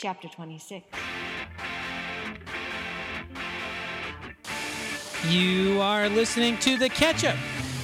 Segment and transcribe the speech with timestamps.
[0.00, 0.86] Chapter 26.
[5.28, 7.36] You are listening to The Ketchup,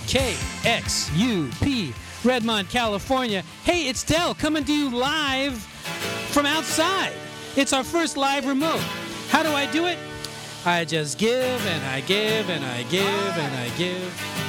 [0.07, 1.95] KXUP,
[2.25, 3.43] Redmond, California.
[3.65, 5.59] Hey, it's Del coming to you live
[6.31, 7.13] from outside.
[7.55, 8.81] It's our first live remote.
[9.29, 9.99] How do I do it?
[10.65, 14.46] I just give and I give and I give and I give.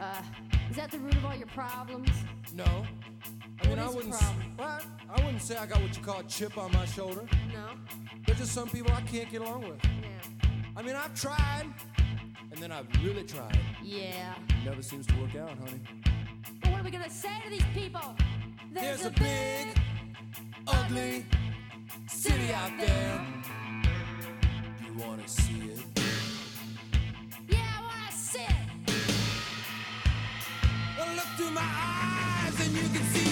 [0.00, 0.22] Uh,
[0.70, 2.10] is that the root of all your problems?
[2.54, 2.84] No.
[3.62, 4.14] I mean, I wouldn't.
[4.58, 4.80] Well,
[5.10, 7.22] I wouldn't say I got what you call a chip on my shoulder.
[7.52, 7.66] No.
[8.26, 9.80] There's just some people I can't get along with.
[9.84, 10.08] Yeah.
[10.76, 11.66] I mean, I've tried,
[12.50, 13.58] and then I've really tried.
[13.82, 14.34] Yeah.
[14.64, 15.80] Never seems to work out, honey.
[16.60, 18.14] But what are we gonna say to these people?
[18.72, 19.78] There's a big,
[20.66, 21.24] ugly
[22.08, 23.26] city out there.
[24.84, 25.83] You wanna see it?
[32.74, 33.23] You can see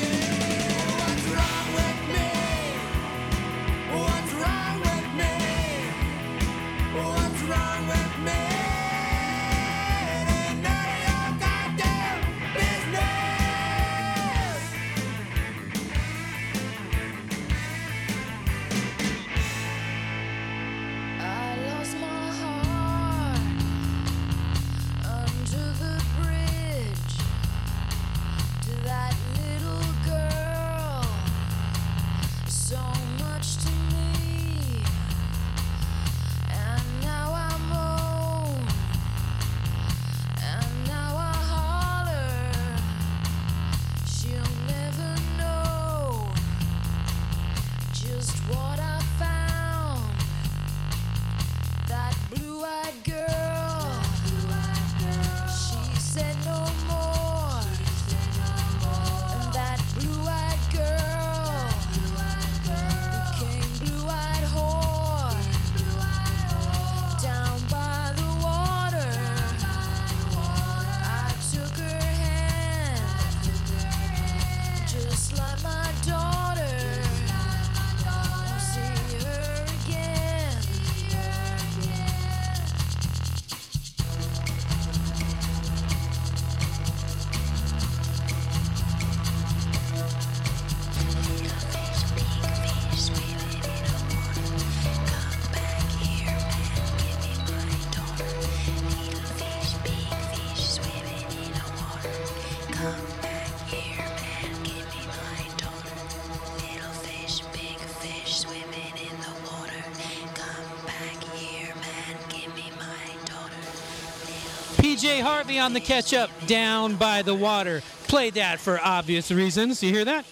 [114.92, 117.80] PJ Harvey on the ketchup down by the water.
[118.08, 119.82] Played that for obvious reasons.
[119.82, 120.26] You hear that?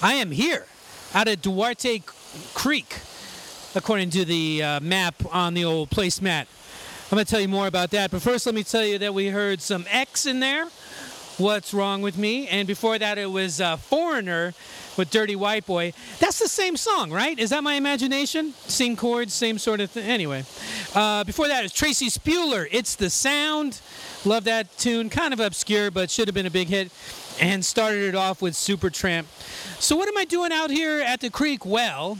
[0.00, 0.66] I am here
[1.12, 2.00] out of Duarte
[2.54, 3.00] Creek,
[3.74, 6.46] according to the uh, map on the old placemat.
[7.10, 8.12] I'm going to tell you more about that.
[8.12, 10.68] But first, let me tell you that we heard some X in there.
[11.40, 12.46] What's Wrong with Me?
[12.48, 14.52] And before that, it was uh, Foreigner
[14.98, 15.94] with Dirty White Boy.
[16.18, 17.38] That's the same song, right?
[17.38, 18.52] Is that my imagination?
[18.66, 20.04] Same chords, same sort of thing.
[20.04, 20.44] Anyway,
[20.94, 22.68] uh, before that is Tracy Spuler.
[22.70, 23.80] It's the Sound.
[24.26, 25.08] Love that tune.
[25.08, 26.92] Kind of obscure, but should have been a big hit.
[27.40, 29.24] And started it off with Supertramp.
[29.80, 31.64] So, what am I doing out here at the creek?
[31.64, 32.18] Well,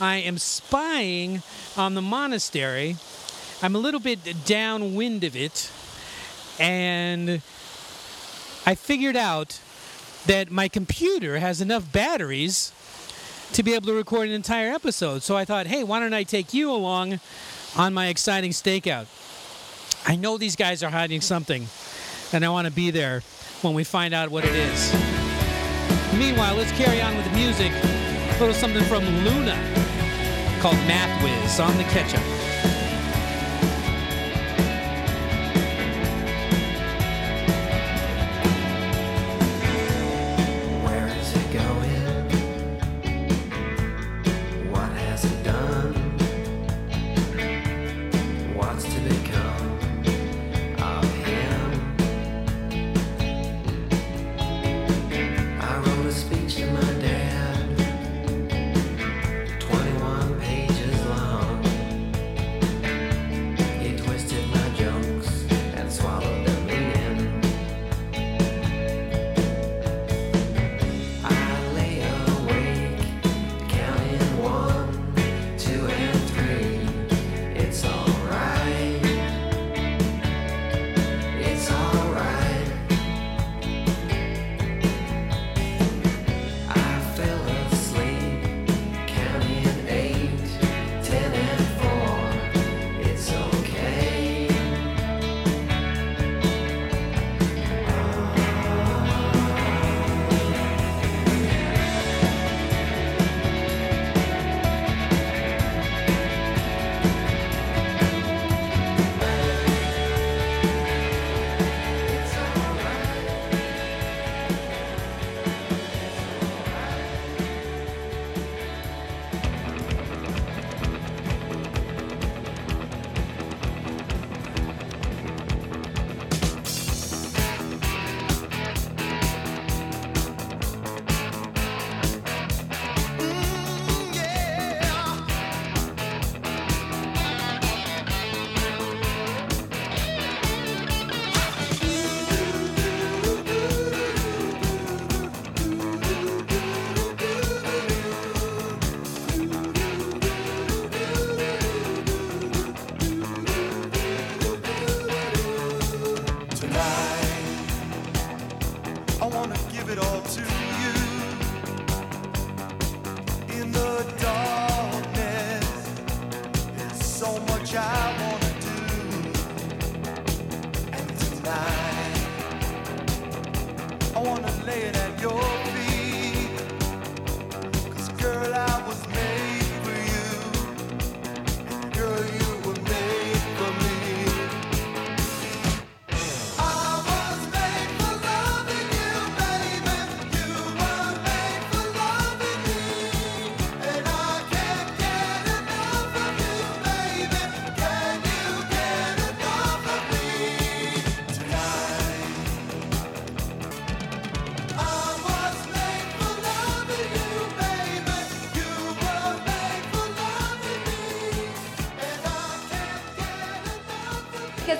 [0.00, 1.42] I am spying
[1.76, 2.94] on the monastery.
[3.60, 5.68] I'm a little bit downwind of it.
[6.60, 7.42] And
[8.66, 9.60] I figured out
[10.26, 12.72] that my computer has enough batteries
[13.52, 15.22] to be able to record an entire episode.
[15.22, 17.20] So I thought, hey, why don't I take you along
[17.76, 19.06] on my exciting stakeout?
[20.04, 21.68] I know these guys are hiding something,
[22.32, 23.22] and I want to be there
[23.62, 24.92] when we find out what it is.
[26.18, 27.72] Meanwhile, let's carry on with the music.
[27.72, 29.56] A little something from Luna
[30.60, 32.22] called Math Whiz on the ketchup.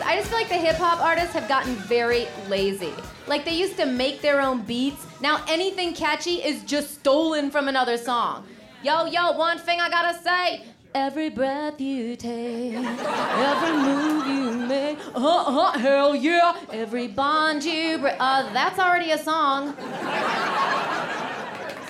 [0.07, 2.93] I just feel like the hip hop artists have gotten very lazy.
[3.27, 5.05] Like they used to make their own beats.
[5.21, 8.47] Now anything catchy is just stolen from another song.
[8.85, 10.65] Yo, yo, one thing I gotta say.
[10.95, 16.57] Every breath you take, every move you make, uh huh, hell yeah.
[16.71, 19.77] Every bond you break, uh, that's already a song.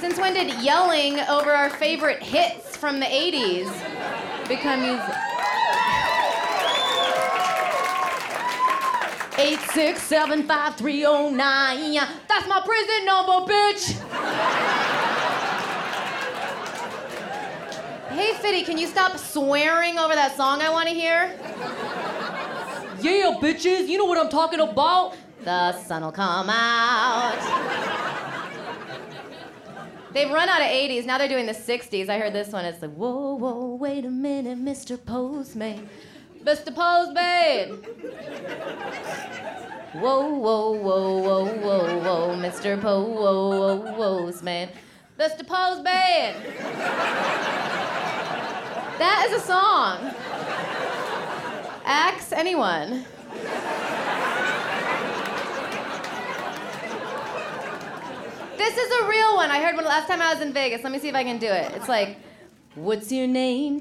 [0.00, 5.14] Since when did yelling over our favorite hits from the 80s become music?
[9.38, 11.92] Eight six seven five three oh nine.
[12.26, 13.92] That's my prison number, bitch.
[18.08, 21.38] hey, Fitty, can you stop swearing over that song I want to hear?
[23.02, 25.16] Yeah, bitches, you know what I'm talking about.
[25.44, 27.36] The sun'll come out.
[30.14, 31.04] They've run out of 80s.
[31.04, 32.08] Now they're doing the 60s.
[32.08, 32.64] I heard this one.
[32.64, 34.98] It's like, whoa, whoa, wait a minute, Mr.
[35.04, 35.90] Postman.
[36.42, 36.74] Mr.
[36.74, 37.82] Postman.
[40.00, 42.78] Whoa, whoa, whoa, whoa, whoa, whoa, Mr.
[42.78, 44.68] Po, whoa, whoa, Postman.
[45.18, 45.46] Mr.
[45.46, 46.34] Postman.
[48.98, 50.14] That is a song.
[51.86, 53.06] Axe anyone.
[58.58, 59.50] This is a real one.
[59.50, 60.82] I heard one last time I was in Vegas.
[60.82, 61.72] Let me see if I can do it.
[61.74, 62.18] It's like,
[62.74, 63.80] what's your name?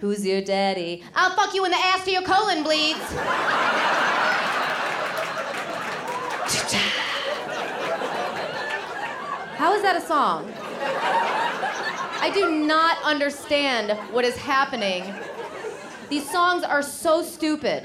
[0.00, 1.04] Who's your daddy?
[1.14, 3.00] I'll fuck you in the ass till your colon bleeds.
[9.60, 10.50] How is that a song?
[12.22, 15.12] I do not understand what is happening.
[16.08, 17.84] These songs are so stupid.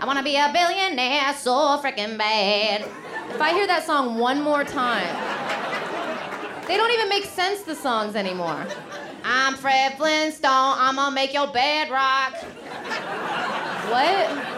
[0.00, 2.80] I wanna be a billionaire so freaking bad.
[3.28, 5.14] If I hear that song one more time,
[6.66, 8.66] they don't even make sense, the songs anymore.
[9.24, 12.32] I'm Fred Flintstone, I'm gonna make your bed rock.
[13.90, 14.57] What?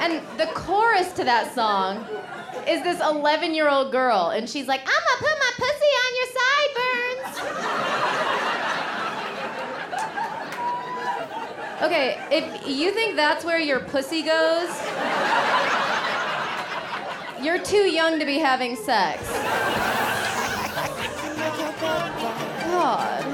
[0.00, 2.06] And the chorus to that song
[2.68, 6.14] is this 11 year old girl, and she's like, I'm gonna put my pussy on
[6.16, 7.38] your sideburns.
[11.80, 14.68] Okay, if you think that's where your pussy goes,
[17.40, 19.22] you're too young to be having sex.
[22.70, 23.24] God.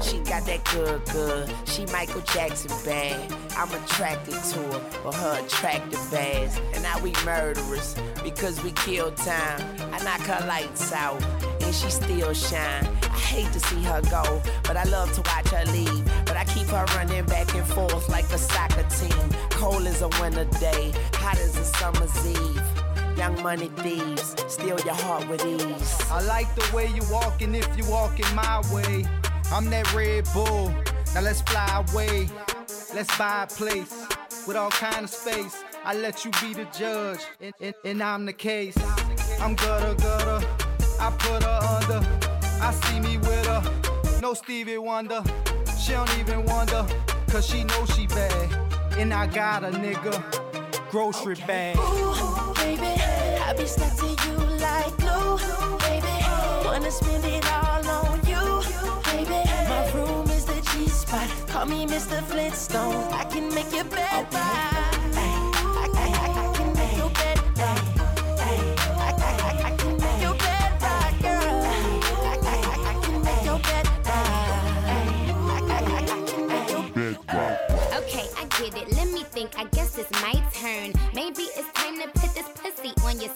[0.00, 1.52] She got that good, good.
[1.66, 3.32] She Michael Jackson bad.
[3.56, 6.60] I'm attracted to her, but her attractive ass.
[6.72, 9.60] And now we murderers because we kill time.
[9.92, 11.22] I knock her lights out,
[11.62, 12.86] and she still shine.
[13.02, 16.04] I hate to see her go, but I love to watch her leave.
[16.24, 19.30] But I keep her running back and forth like a soccer team.
[19.50, 22.71] Cold as a winter day, hot as a summer's eve.
[23.16, 25.98] Young money thieves, steal your heart with ease.
[26.10, 29.06] I like the way you walking if you walking my way.
[29.52, 30.72] I'm that Red Bull.
[31.14, 32.28] Now let's fly away.
[32.94, 34.06] Let's buy a place
[34.46, 35.62] with all kind of space.
[35.84, 38.76] I let you be the judge, and, and, and I'm the case.
[39.40, 40.46] I'm gutter gutter.
[41.00, 42.06] I put her under.
[42.62, 44.20] I see me with her.
[44.20, 45.22] No Stevie Wonder.
[45.78, 46.86] She don't even wonder,
[47.28, 48.54] cause she know she bad.
[48.96, 50.22] And I got a nigga.
[50.90, 51.76] Grocery bag.
[51.76, 53.01] Ooh, baby,
[53.52, 55.36] I be stuck to you like glue,
[55.84, 56.16] baby.
[56.64, 58.62] Wanna spend it all on you,
[59.04, 59.44] baby.
[59.68, 61.28] My room is the G spot.
[61.48, 62.22] Call me Mr.
[62.22, 63.12] Flintstone.
[63.12, 64.32] I can make your bed right.
[64.32, 65.28] I,
[65.76, 67.38] I, I, I can make your bed.
[77.98, 78.96] Okay, I get it.
[78.96, 79.58] Let me think.
[79.58, 80.92] I guess it's my turn.
[81.14, 81.71] Maybe it's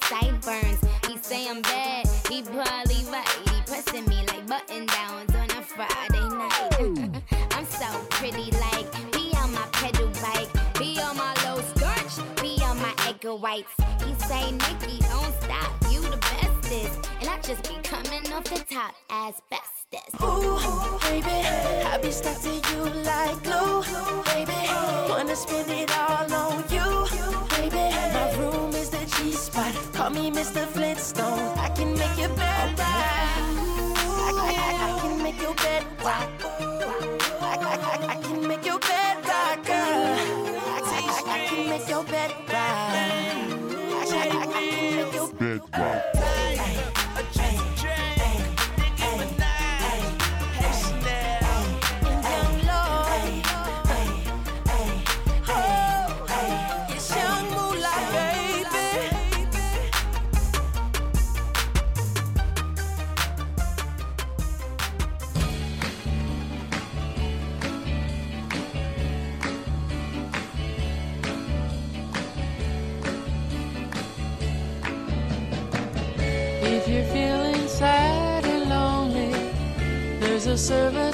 [0.09, 0.81] sideburns.
[1.09, 2.07] He say I'm bad.
[2.29, 3.29] He probably right.
[3.51, 7.23] He pressing me like button downs on a Friday night.
[7.53, 12.63] I'm so pretty, like be on my pedal bike, be on my low starch, be
[12.63, 13.75] on my egg whites.
[14.05, 18.65] He say, Nikki, don't stop, you the bestest, and I just be coming off the
[18.69, 19.35] top as
[19.91, 20.23] bestest.
[20.23, 21.37] Ooh, baby,
[21.87, 23.83] I be stuck to you like glue,
[24.25, 24.53] baby.
[25.09, 26.87] Wanna spend it all on you,
[27.57, 27.87] baby.
[28.15, 29.75] My room is the G spot.
[29.93, 30.67] Call me Mr.
[30.67, 31.59] Flintstone.
[31.59, 33.37] I can make your bed right.
[33.89, 36.31] I, I, I, I can make your bed rock.
[37.41, 39.67] I, I, I, can make your bed rock.
[39.69, 39.75] I,
[40.85, 42.46] I, I, I can make your bed right.
[80.57, 81.06] Service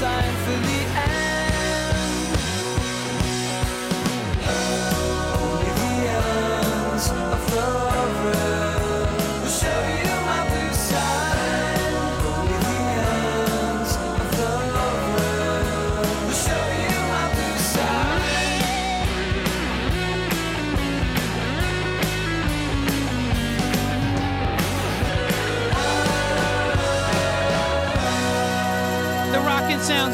[0.00, 0.99] sign for the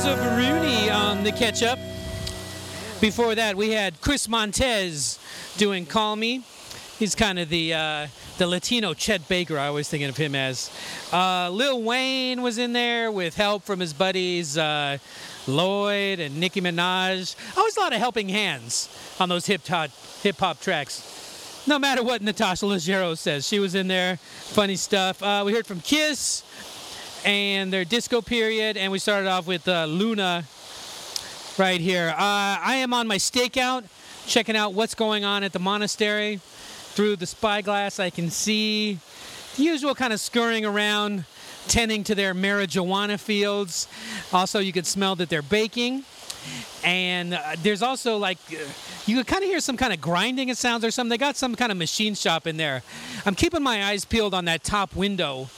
[0.06, 1.80] of Rooney on the ketchup.
[3.00, 5.18] Before that, we had Chris Montez
[5.56, 6.44] doing Call Me.
[6.96, 8.06] He's kind of the uh,
[8.38, 9.58] the Latino Chet Baker.
[9.58, 10.70] I always thinking of him as.
[11.12, 14.98] Uh, Lil Wayne was in there with help from his buddies uh,
[15.48, 17.34] Lloyd and Nicki Minaj.
[17.56, 18.88] Always a lot of helping hands
[19.18, 21.64] on those hip hop tracks.
[21.66, 24.18] No matter what Natasha Leggero says, she was in there.
[24.18, 25.20] Funny stuff.
[25.20, 26.44] Uh, we heard from Kiss
[27.26, 30.44] and their disco period, and we started off with uh, Luna
[31.58, 32.10] right here.
[32.10, 33.84] Uh, I am on my stakeout,
[34.28, 36.36] checking out what's going on at the monastery.
[36.36, 39.00] Through the spyglass, I can see
[39.56, 41.24] the usual kind of scurrying around,
[41.66, 43.88] tending to their marijuana fields.
[44.32, 46.04] Also, you can smell that they're baking.
[46.84, 48.58] And uh, there's also like, uh,
[49.04, 51.10] you could kind of hear some kind of grinding sounds or something.
[51.10, 52.84] They got some kind of machine shop in there.
[53.26, 55.48] I'm keeping my eyes peeled on that top window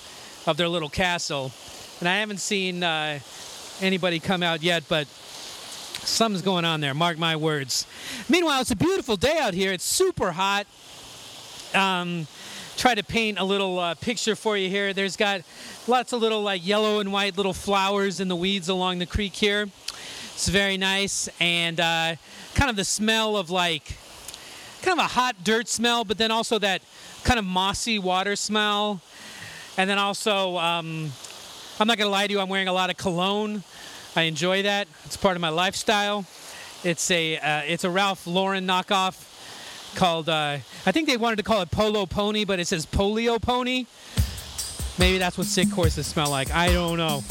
[0.48, 1.52] of their little castle.
[2.00, 3.20] And I haven't seen uh,
[3.80, 6.94] anybody come out yet, but something's going on there.
[6.94, 7.86] Mark my words.
[8.28, 9.72] Meanwhile, it's a beautiful day out here.
[9.72, 10.66] It's super hot.
[11.74, 12.26] Um,
[12.78, 14.94] try to paint a little uh, picture for you here.
[14.94, 15.42] There's got
[15.86, 19.34] lots of little like yellow and white little flowers in the weeds along the creek
[19.34, 19.68] here.
[20.32, 22.14] It's very nice and uh,
[22.54, 23.98] kind of the smell of like
[24.80, 26.80] kind of a hot dirt smell, but then also that
[27.24, 29.02] kind of mossy water smell.
[29.78, 31.10] And then also, um,
[31.80, 33.62] I'm not gonna lie to you, I'm wearing a lot of cologne.
[34.16, 34.88] I enjoy that.
[35.04, 36.26] It's part of my lifestyle.
[36.82, 39.24] It's a uh, it's a Ralph Lauren knockoff
[39.94, 43.40] called uh, I think they wanted to call it Polo Pony, but it says Polio
[43.40, 43.86] Pony.
[44.98, 46.50] Maybe that's what sick horses smell like.
[46.52, 47.22] I don't know.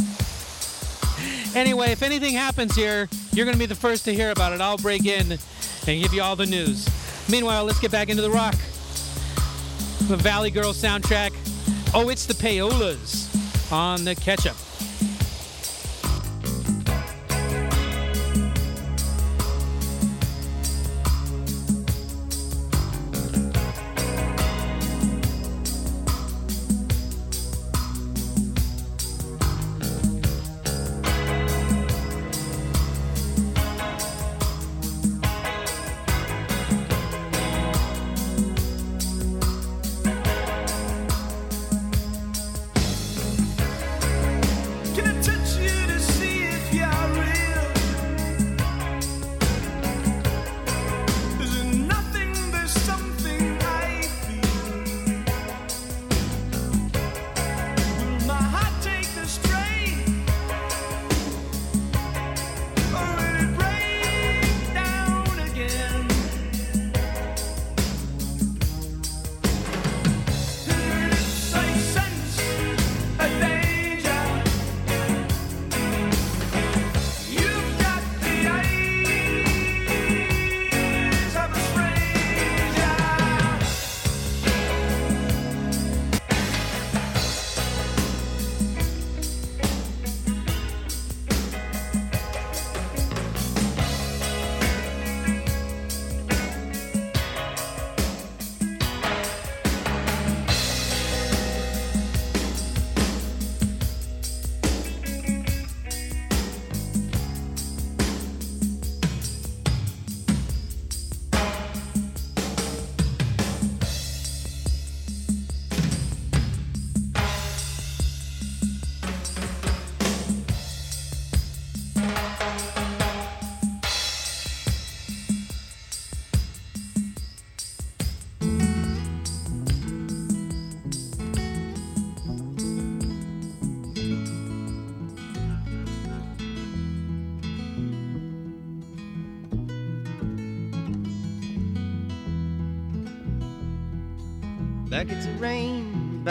[1.53, 4.61] Anyway, if anything happens here, you're going to be the first to hear about it.
[4.61, 6.87] I'll break in and give you all the news.
[7.29, 8.55] Meanwhile, let's get back into the rock.
[10.07, 11.46] The Valley Girl soundtrack.
[11.93, 14.55] Oh, it's the payolas on the ketchup.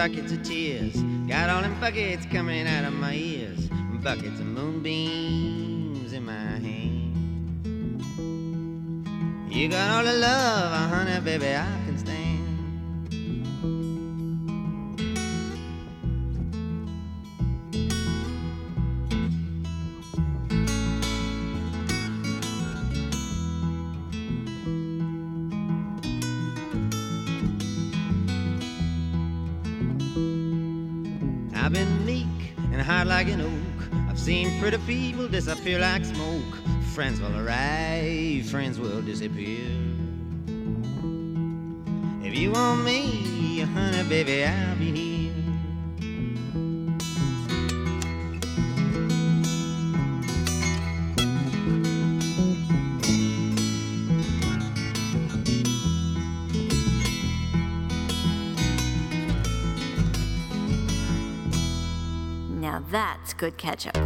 [0.07, 1.03] Buckets of tears.
[1.27, 3.69] Got all them buckets coming out of my ears.
[4.05, 7.13] Buckets of moonbeams in my hand.
[9.53, 11.76] You got all the love, uh, honey, baby, I
[33.17, 33.99] like an oak.
[34.11, 36.53] I've seen pretty people disappear like smoke.
[36.93, 39.71] Friends will arrive, friends will disappear.
[42.23, 45.16] If you want me, honey, baby, I'll be here.
[63.37, 63.97] Good ketchup.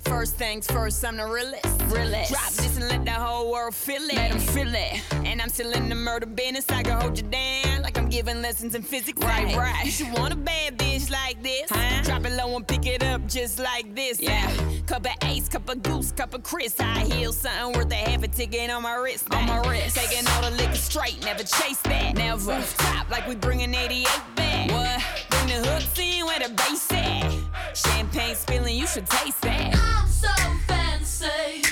[0.00, 1.64] First things first, I'm the realest.
[1.88, 2.30] realest.
[2.32, 4.14] Drop this and let the whole world feel it.
[4.14, 5.02] Let 'em feel it.
[5.24, 6.64] And I'm still in the murder business.
[6.70, 9.20] I can hold you down like I'm giving lessons in physics.
[9.22, 9.84] Right, right.
[9.84, 10.75] You should want a bad
[11.06, 11.70] bitch like this.
[11.70, 12.02] Huh?
[12.02, 14.20] Drop it low and pick it up just like this.
[14.20, 14.50] Yeah.
[14.86, 16.76] Cup of ace, cup of goose, cup of Chris.
[16.78, 19.32] High heels, something worth a half a ticket on my wrist.
[19.32, 19.96] On my wrist.
[19.96, 22.14] Taking all the liquor straight, never chase that.
[22.14, 22.62] Never.
[22.78, 24.70] Top like we bringing 88 back.
[24.70, 25.02] What?
[25.30, 27.76] Bring the hooks in where the bass at.
[27.76, 29.74] Champagne spilling, you should taste that.
[29.76, 30.28] I'm so
[30.66, 31.65] fancy.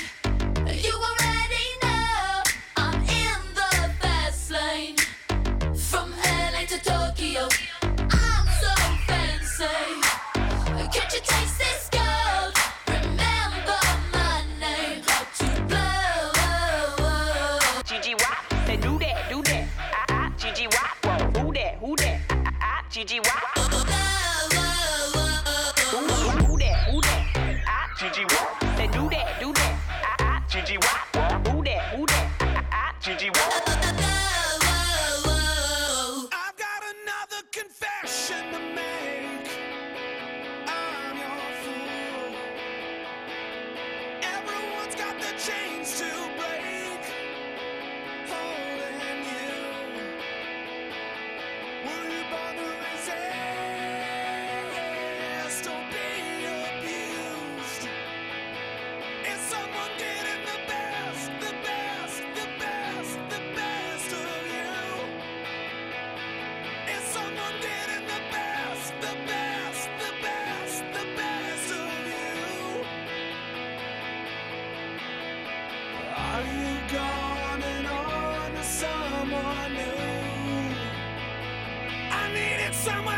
[82.85, 83.14] Someone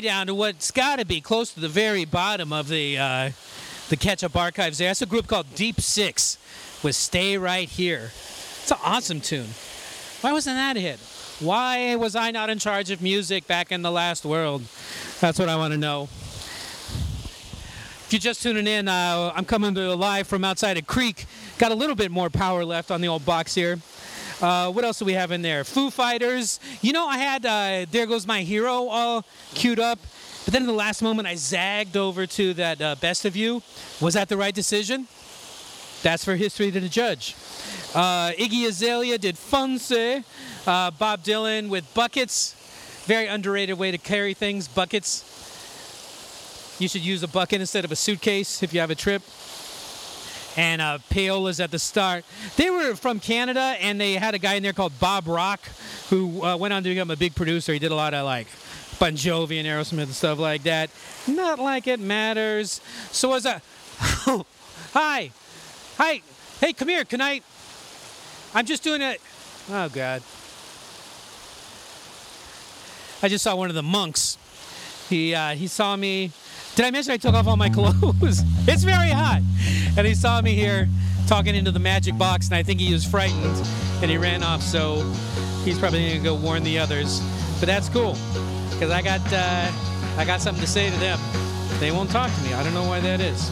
[0.00, 3.30] down to what's got to be close to the very bottom of the uh,
[3.88, 4.78] the ketchup archives.
[4.78, 6.38] There, that's a group called Deep Six
[6.82, 8.10] with "Stay Right Here."
[8.62, 9.48] It's an awesome tune.
[10.20, 10.98] Why wasn't that a hit?
[11.40, 14.62] Why was I not in charge of music back in the last world?
[15.20, 16.08] That's what I want to know.
[18.04, 21.26] If you're just tuning in, uh, I'm coming to you live from outside a creek.
[21.58, 23.78] Got a little bit more power left on the old box here.
[24.40, 25.64] Uh, what else do we have in there?
[25.64, 26.60] Foo Fighters.
[26.80, 29.24] You know, I had uh, There Goes My Hero all
[29.54, 29.98] queued up,
[30.44, 33.62] but then in the last moment I zagged over to that uh, Best of You.
[34.00, 35.08] Was that the right decision?
[36.04, 37.34] That's for history to judge.
[37.92, 40.22] Uh, Iggy Azalea did Fancy.
[40.66, 42.54] Uh, Bob Dylan with Buckets.
[43.06, 45.24] Very underrated way to carry things, buckets.
[46.78, 49.22] You should use a bucket instead of a suitcase if you have a trip
[50.58, 52.24] and uh, payolas at the start.
[52.56, 55.60] They were from Canada, and they had a guy in there called Bob Rock,
[56.10, 57.72] who uh, went on to become a big producer.
[57.72, 58.48] He did a lot of like
[58.98, 60.90] Bon Jovi and Aerosmith and stuff like that.
[61.28, 62.80] Not like it matters.
[63.12, 63.62] So was a
[64.00, 65.30] hi,
[65.96, 66.22] hi,
[66.60, 67.04] hey, come here.
[67.04, 67.40] Can I?
[68.52, 69.20] I'm just doing it.
[69.70, 70.22] Oh God.
[73.22, 74.38] I just saw one of the monks.
[75.08, 76.32] He uh, he saw me.
[76.78, 78.44] Did I mention I took off all my clothes?
[78.68, 79.42] it's very hot,
[79.96, 80.88] and he saw me here
[81.26, 83.66] talking into the magic box, and I think he was frightened,
[84.00, 84.62] and he ran off.
[84.62, 85.02] So
[85.64, 87.20] he's probably gonna go warn the others.
[87.58, 88.16] But that's cool,
[88.70, 89.72] because I got uh,
[90.18, 91.18] I got something to say to them.
[91.80, 92.54] They won't talk to me.
[92.54, 93.50] I don't know why that is.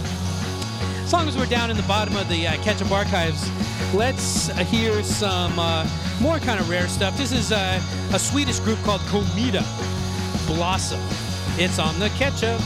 [1.03, 3.51] As long as we're down in the bottom of the uh, Ketchup archives,
[3.93, 5.85] let's hear some uh,
[6.21, 7.19] more kind of rare stuff.
[7.19, 9.67] This is uh, a Swedish group called Komeda
[10.47, 11.01] Blossom.
[11.59, 12.61] It's on the Ketchup.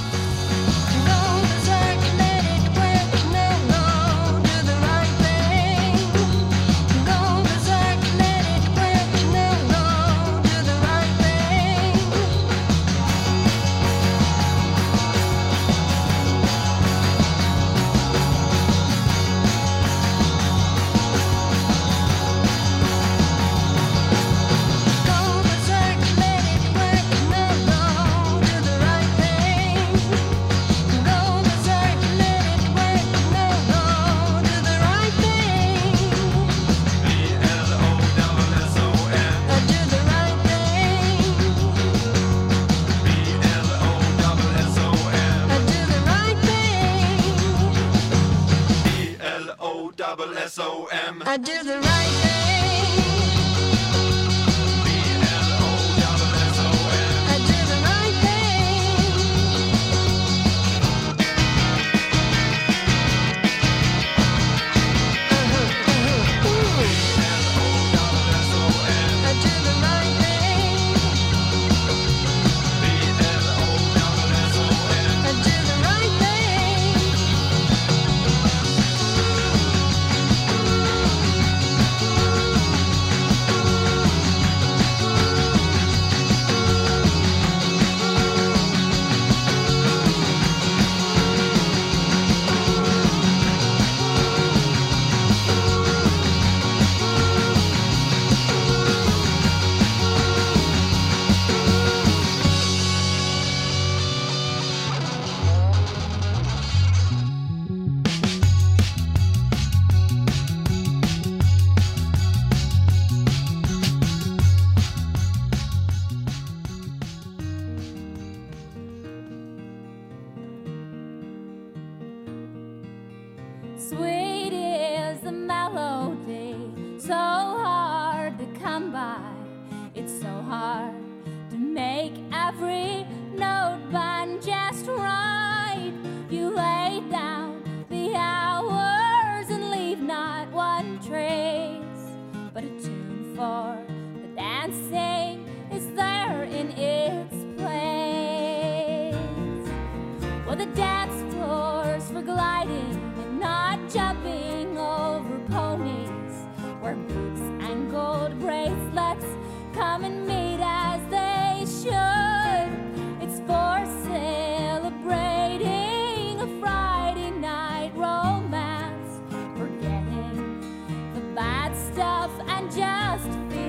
[171.70, 173.59] that stuff and just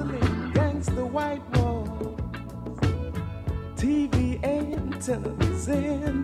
[0.00, 2.16] Against the white wall,
[3.74, 6.17] TV antennas in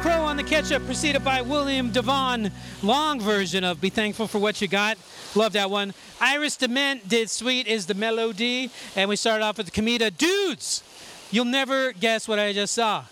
[0.00, 2.50] Crow on the Ketchup, preceded by William DeVaughn.
[2.82, 4.96] Long version of Be Thankful for What You Got.
[5.34, 5.92] Love that one.
[6.18, 8.70] Iris Dement did Sweet is the Melody.
[8.96, 10.16] And we started off with the Komeda.
[10.16, 10.82] Dudes,
[11.30, 13.04] you'll never guess what I just saw.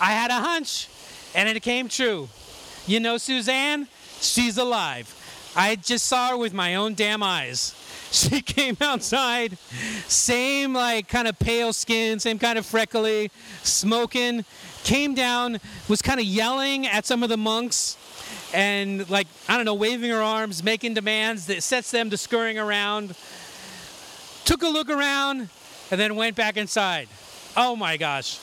[0.00, 0.88] I had a hunch,
[1.34, 2.30] and it came true.
[2.86, 3.86] You know Suzanne?
[4.22, 5.14] She's alive.
[5.58, 7.74] I just saw her with my own damn eyes.
[8.10, 9.58] She came outside,
[10.06, 13.30] same like kind of pale skin, same kind of freckly,
[13.62, 14.46] smoking,
[14.82, 17.98] came down, was kind of yelling at some of the monks
[18.54, 22.58] and like, I don't know, waving her arms, making demands that sets them to scurrying
[22.58, 23.14] around.
[24.46, 25.50] Took a look around
[25.90, 27.08] and then went back inside.
[27.58, 28.38] Oh my gosh,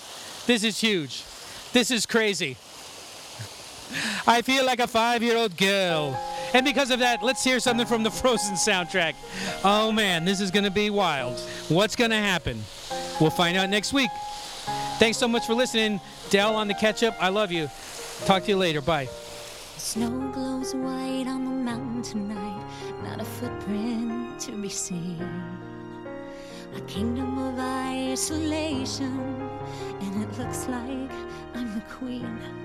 [0.45, 1.24] this is huge.
[1.74, 2.55] This is crazy.
[4.28, 6.20] I feel like a five year old girl.
[6.54, 9.16] And because of that, let's hear something from the Frozen soundtrack.
[9.64, 11.40] Oh man, this is going to be wild.
[11.70, 12.64] What's going to happen?
[13.20, 14.10] We'll find out next week.
[14.98, 16.00] Thanks so much for listening.
[16.30, 17.16] Del on the Ketchup.
[17.20, 17.70] I love you.
[18.26, 18.82] Talk to you later.
[18.82, 19.08] Bye.
[19.78, 22.66] Snow glows white on the mountain tonight,
[23.04, 25.22] not a footprint to be seen.
[26.76, 29.20] A kingdom of isolation,
[30.02, 31.12] and it looks like
[31.54, 32.64] I'm the queen.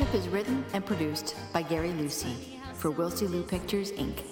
[0.00, 4.22] Ketchup is written and produced by Gary Lucy for Wilsey Lou Pictures, Inc.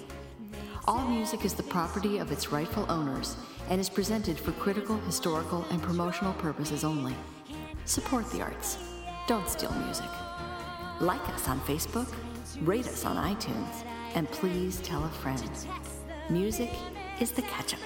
[0.86, 3.36] All music is the property of its rightful owners
[3.68, 7.14] and is presented for critical, historical, and promotional purposes only.
[7.84, 8.78] Support the arts.
[9.26, 10.08] Don't steal music.
[11.00, 12.10] Like us on Facebook,
[12.62, 15.50] rate us on iTunes, and please tell a friend.
[16.30, 16.70] Music
[17.20, 17.80] is the ketchup.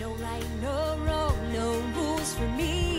[0.00, 2.93] No right, no wrong, no rules for me